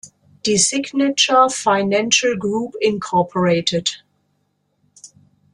Die 0.47 0.57
Signature 0.57 1.47
Financial 1.51 2.35
Group 2.35 2.73
Inc. 2.81 3.05